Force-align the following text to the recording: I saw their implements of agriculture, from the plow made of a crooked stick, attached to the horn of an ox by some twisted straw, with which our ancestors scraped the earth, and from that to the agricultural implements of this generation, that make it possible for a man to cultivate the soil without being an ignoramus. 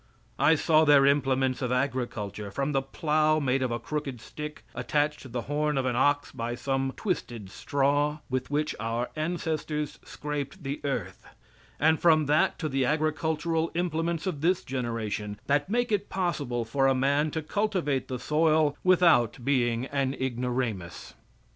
I 0.39 0.55
saw 0.55 0.83
their 0.83 1.05
implements 1.05 1.61
of 1.61 1.71
agriculture, 1.71 2.49
from 2.49 2.71
the 2.71 2.81
plow 2.81 3.37
made 3.39 3.61
of 3.61 3.69
a 3.69 3.77
crooked 3.77 4.19
stick, 4.19 4.65
attached 4.73 5.19
to 5.19 5.27
the 5.27 5.43
horn 5.43 5.77
of 5.77 5.85
an 5.85 5.95
ox 5.95 6.31
by 6.31 6.55
some 6.55 6.91
twisted 6.97 7.51
straw, 7.51 8.17
with 8.27 8.49
which 8.49 8.73
our 8.79 9.11
ancestors 9.15 9.99
scraped 10.03 10.63
the 10.63 10.81
earth, 10.83 11.27
and 11.79 11.99
from 11.99 12.25
that 12.25 12.57
to 12.57 12.67
the 12.67 12.83
agricultural 12.83 13.69
implements 13.75 14.25
of 14.25 14.41
this 14.41 14.63
generation, 14.63 15.39
that 15.45 15.69
make 15.69 15.91
it 15.91 16.09
possible 16.09 16.65
for 16.65 16.87
a 16.87 16.95
man 16.95 17.29
to 17.29 17.43
cultivate 17.43 18.07
the 18.07 18.17
soil 18.17 18.75
without 18.83 19.37
being 19.45 19.85
an 19.85 20.15
ignoramus. 20.15 21.13